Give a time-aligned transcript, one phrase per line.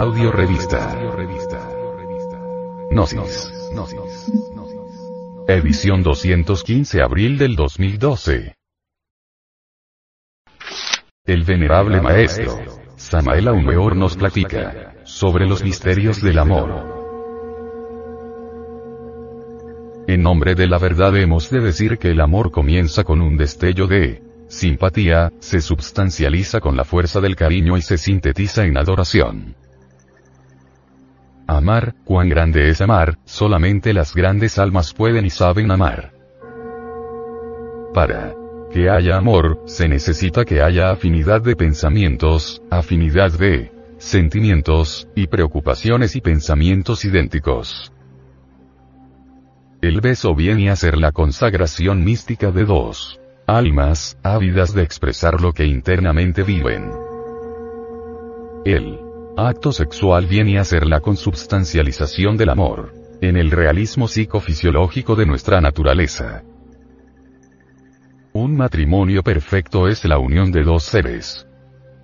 [0.00, 0.98] Audio Revista.
[2.90, 3.52] Gnosis.
[5.46, 8.54] Edición 215 abril del 2012.
[11.26, 12.58] El venerable maestro,
[12.96, 16.70] Samael Aumeor nos platica sobre los misterios del amor.
[20.08, 23.86] En nombre de la verdad hemos de decir que el amor comienza con un destello
[23.86, 29.56] de simpatía, se substancializa con la fuerza del cariño y se sintetiza en adoración.
[31.50, 36.12] Amar, cuán grande es amar, solamente las grandes almas pueden y saben amar.
[37.92, 38.36] Para
[38.72, 46.14] que haya amor, se necesita que haya afinidad de pensamientos, afinidad de sentimientos, y preocupaciones
[46.14, 47.92] y pensamientos idénticos.
[49.82, 55.52] El beso viene a ser la consagración mística de dos almas, ávidas de expresar lo
[55.52, 56.92] que internamente viven.
[58.64, 59.09] El
[59.48, 65.60] acto sexual viene a ser la consubstancialización del amor, en el realismo psicofisiológico de nuestra
[65.60, 66.42] naturaleza.
[68.32, 71.46] Un matrimonio perfecto es la unión de dos seres.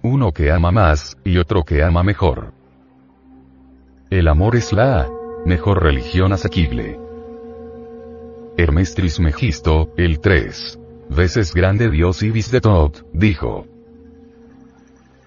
[0.03, 2.53] Uno que ama más, y otro que ama mejor.
[4.11, 5.09] El amor es la
[5.45, 6.99] mejor religión asequible.
[8.57, 13.67] Hermes Trismegisto, el 3 veces grande Dios Ibis de Tot, dijo.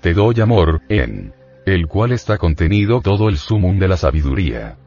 [0.02, 1.34] Te doy amor, en
[1.66, 4.78] el cual está contenido todo el sumum de la sabiduría.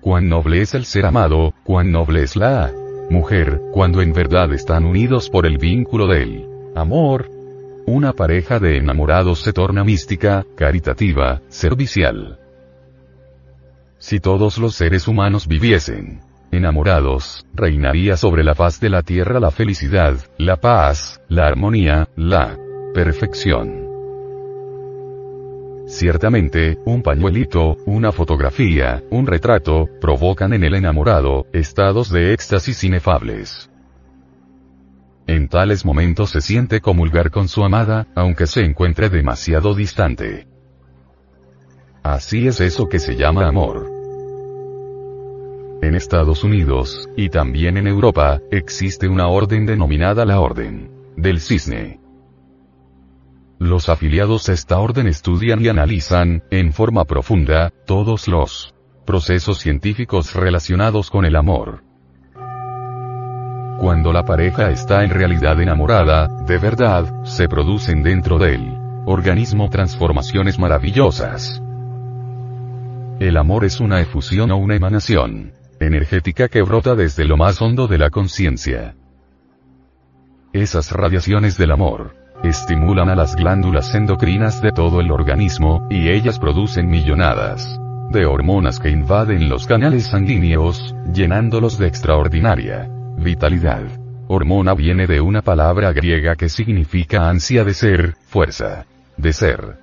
[0.00, 2.72] Cuán noble es el ser amado, cuán noble es la
[3.10, 7.30] mujer, cuando en verdad están unidos por el vínculo del amor.
[7.86, 12.38] Una pareja de enamorados se torna mística, caritativa, servicial.
[13.98, 16.20] Si todos los seres humanos viviesen
[16.52, 22.56] enamorados, reinaría sobre la faz de la tierra la felicidad, la paz, la armonía, la
[22.94, 23.87] perfección.
[25.88, 33.70] Ciertamente, un pañuelito, una fotografía, un retrato, provocan en el enamorado, estados de éxtasis inefables.
[35.26, 40.46] En tales momentos se siente comulgar con su amada, aunque se encuentre demasiado distante.
[42.02, 43.90] Así es eso que se llama amor.
[45.80, 51.98] En Estados Unidos, y también en Europa, existe una orden denominada la Orden del Cisne.
[53.58, 58.72] Los afiliados a esta orden estudian y analizan, en forma profunda, todos los
[59.04, 61.82] procesos científicos relacionados con el amor.
[63.78, 68.76] Cuando la pareja está en realidad enamorada, de verdad, se producen dentro del
[69.06, 71.60] organismo transformaciones maravillosas.
[73.18, 77.88] El amor es una efusión o una emanación energética que brota desde lo más hondo
[77.88, 78.94] de la conciencia.
[80.52, 86.38] Esas radiaciones del amor estimulan a las glándulas endocrinas de todo el organismo, y ellas
[86.38, 93.82] producen millonadas de hormonas que invaden los canales sanguíneos, llenándolos de extraordinaria vitalidad.
[94.28, 99.78] Hormona viene de una palabra griega que significa ansia de ser, fuerza de ser.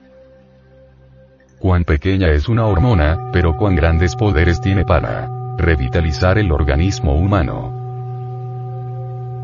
[1.60, 7.85] Cuán pequeña es una hormona, pero cuán grandes poderes tiene para revitalizar el organismo humano.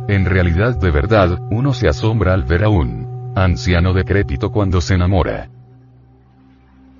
[0.07, 4.95] En realidad de verdad, uno se asombra al ver a un anciano decrépito cuando se
[4.95, 5.50] enamora.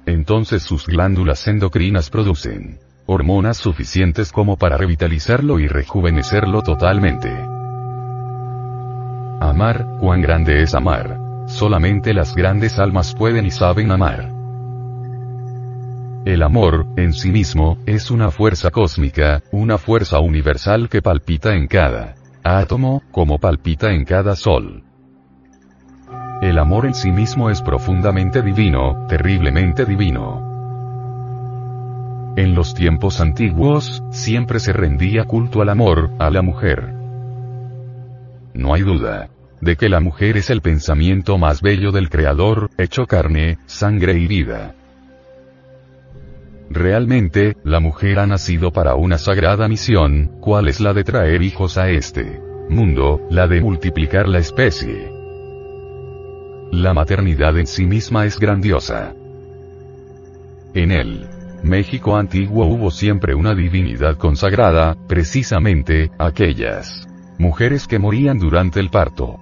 [0.06, 7.30] Entonces sus glándulas endocrinas producen hormonas suficientes como para revitalizarlo y rejuvenecerlo totalmente.
[9.42, 11.20] Amar, cuán grande es amar.
[11.48, 14.32] Solamente las grandes almas pueden y saben amar.
[16.24, 21.68] El amor, en sí mismo, es una fuerza cósmica, una fuerza universal que palpita en
[21.68, 24.84] cada átomo, como palpita en cada sol.
[26.42, 30.50] El amor en sí mismo es profundamente divino, terriblemente divino.
[32.36, 36.94] En los tiempos antiguos, siempre se rendía culto al amor, a la mujer.
[38.54, 39.30] No hay duda
[39.62, 44.28] de que la mujer es el pensamiento más bello del Creador, hecho carne, sangre y
[44.28, 44.76] vida.
[46.74, 51.78] Realmente, la mujer ha nacido para una sagrada misión, cual es la de traer hijos
[51.78, 52.40] a este
[52.70, 55.12] mundo, la de multiplicar la especie.
[56.72, 59.14] La maternidad en sí misma es grandiosa.
[60.74, 61.28] En el
[61.62, 67.06] México antiguo hubo siempre una divinidad consagrada, precisamente, aquellas
[67.38, 69.38] mujeres que morían durante el parto.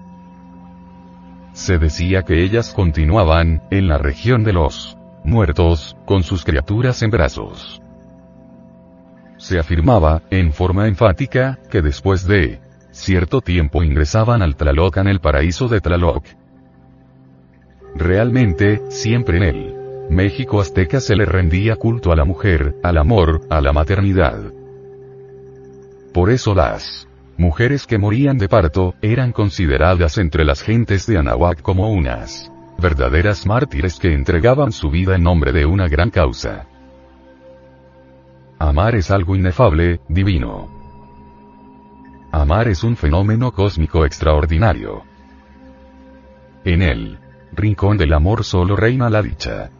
[1.53, 4.98] Se decía que ellas continuaban, en la región de los
[5.29, 7.81] muertos, con sus criaturas en brazos.
[9.37, 12.59] Se afirmaba, en forma enfática, que después de
[12.91, 16.25] cierto tiempo ingresaban al Tlaloc en el paraíso de Tlaloc.
[17.95, 19.75] Realmente, siempre en el
[20.09, 24.51] México azteca se le rendía culto a la mujer, al amor, a la maternidad.
[26.13, 31.61] Por eso las mujeres que morían de parto, eran consideradas entre las gentes de Anahuac
[31.61, 36.67] como unas verdaderas mártires que entregaban su vida en nombre de una gran causa.
[38.57, 40.67] Amar es algo inefable, divino.
[42.31, 45.03] Amar es un fenómeno cósmico extraordinario.
[46.65, 47.19] En el
[47.53, 49.71] rincón del amor solo reina la dicha.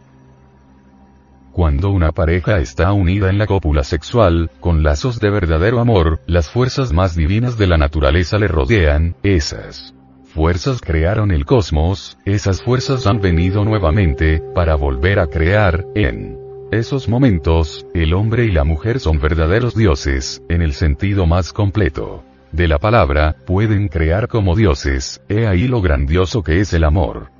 [1.52, 6.48] Cuando una pareja está unida en la cópula sexual, con lazos de verdadero amor, las
[6.48, 9.94] fuerzas más divinas de la naturaleza le rodean, esas
[10.34, 16.38] fuerzas crearon el cosmos, esas fuerzas han venido nuevamente, para volver a crear, en
[16.72, 22.24] esos momentos, el hombre y la mujer son verdaderos dioses, en el sentido más completo
[22.52, 27.30] de la palabra, pueden crear como dioses, he ahí lo grandioso que es el amor.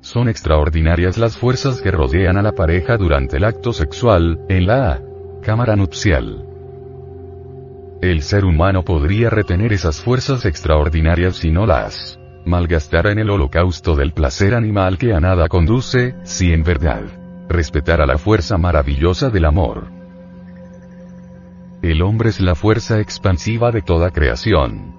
[0.00, 5.02] Son extraordinarias las fuerzas que rodean a la pareja durante el acto sexual, en la
[5.42, 6.43] cámara nupcial.
[8.00, 13.96] El ser humano podría retener esas fuerzas extraordinarias si no las malgastara en el holocausto
[13.96, 17.02] del placer animal que a nada conduce, si en verdad
[17.48, 19.88] respetara la fuerza maravillosa del amor.
[21.82, 24.94] El hombre es la fuerza expansiva de toda creación.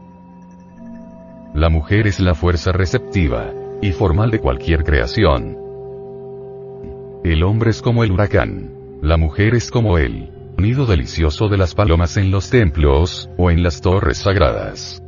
[1.54, 5.58] La mujer es la fuerza receptiva y formal de cualquier creación.
[7.24, 8.72] El hombre es como el huracán.
[9.02, 13.64] La mujer es como el nido delicioso de las palomas en los templos, o en
[13.64, 15.02] las torres sagradas.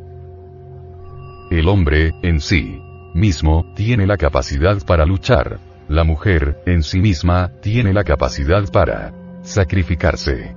[1.49, 2.81] El hombre, en sí
[3.13, 5.59] mismo, tiene la capacidad para luchar.
[5.87, 10.53] La mujer, en sí misma, tiene la capacidad para sacrificarse.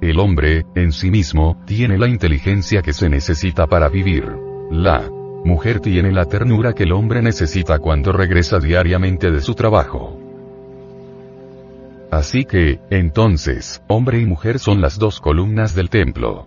[0.00, 4.24] El hombre, en sí mismo, tiene la inteligencia que se necesita para vivir.
[4.70, 5.08] La
[5.44, 10.25] mujer tiene la ternura que el hombre necesita cuando regresa diariamente de su trabajo.
[12.10, 16.46] Así que, entonces, hombre y mujer son las dos columnas del templo.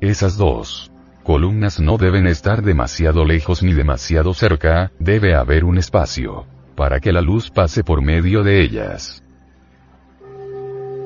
[0.00, 6.46] Esas dos columnas no deben estar demasiado lejos ni demasiado cerca, debe haber un espacio,
[6.74, 9.22] para que la luz pase por medio de ellas.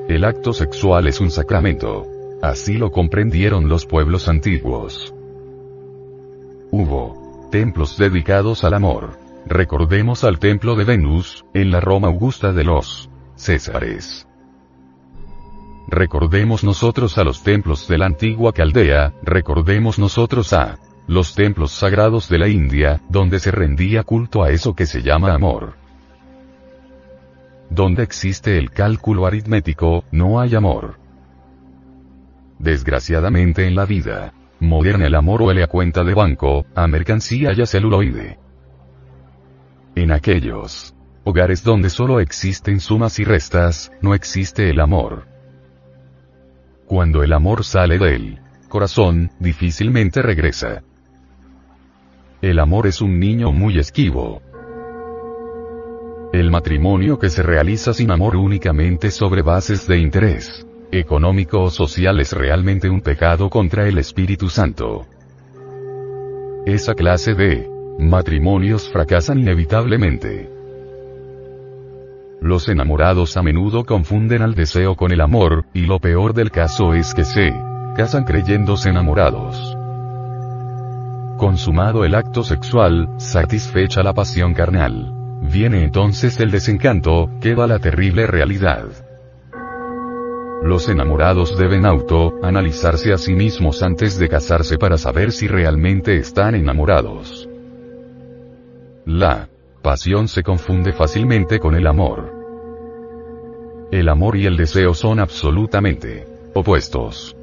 [0.07, 2.07] El acto sexual es un sacramento.
[2.41, 5.13] Así lo comprendieron los pueblos antiguos.
[6.71, 9.26] Hubo templos dedicados al amor.
[9.49, 14.27] Recordemos al templo de Venus, en la Roma Augusta de los Césares.
[15.87, 22.27] Recordemos nosotros a los templos de la antigua Caldea, recordemos nosotros a los templos sagrados
[22.27, 25.75] de la India, donde se rendía culto a eso que se llama amor.
[27.69, 30.99] Donde existe el cálculo aritmético, no hay amor.
[32.59, 37.61] Desgraciadamente en la vida moderna el amor huele a cuenta de banco, a mercancía y
[37.61, 38.39] a celuloide.
[39.97, 45.25] En aquellos hogares donde solo existen sumas y restas, no existe el amor.
[46.85, 48.39] Cuando el amor sale del
[48.69, 50.83] corazón, difícilmente regresa.
[52.43, 54.43] El amor es un niño muy esquivo.
[56.31, 62.19] El matrimonio que se realiza sin amor únicamente sobre bases de interés económico o social
[62.19, 65.07] es realmente un pecado contra el Espíritu Santo.
[66.67, 70.49] Esa clase de matrimonios fracasan inevitablemente.
[72.39, 76.93] Los enamorados a menudo confunden al deseo con el amor, y lo peor del caso
[76.93, 77.51] es que se
[77.95, 79.75] casan creyéndose enamorados.
[81.37, 85.13] Consumado el acto sexual, satisfecha la pasión carnal.
[85.41, 88.85] Viene entonces el desencanto, queda la terrible realidad.
[90.63, 96.55] Los enamorados deben auto-analizarse a sí mismos antes de casarse para saber si realmente están
[96.55, 97.47] enamorados.
[99.07, 99.47] La
[99.81, 102.29] pasión se confunde fácilmente con el amor.
[103.89, 107.33] El amor y el deseo son absolutamente opuestos.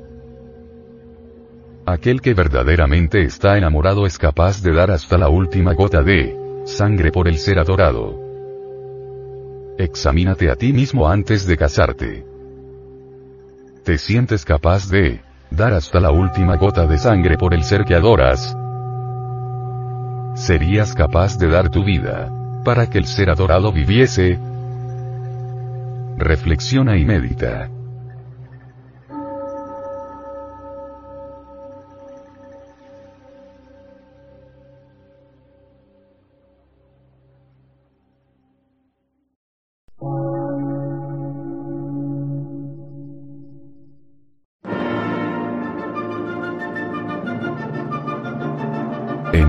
[1.86, 7.10] Aquel que verdaderamente está enamorado es capaz de dar hasta la última gota de sangre
[7.10, 8.20] por el ser adorado.
[9.78, 12.26] Examínate a ti mismo antes de casarte.
[13.84, 17.94] ¿Te sientes capaz de dar hasta la última gota de sangre por el ser que
[17.94, 18.54] adoras?
[20.34, 22.30] ¿Serías capaz de dar tu vida
[22.64, 24.38] para que el ser adorado viviese?
[26.18, 27.70] Reflexiona y medita.